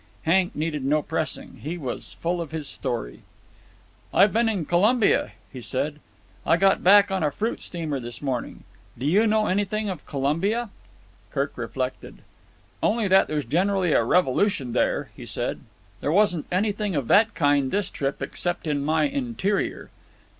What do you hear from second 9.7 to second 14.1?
of Colombia?" Kirk reflected. "Only that there's generally a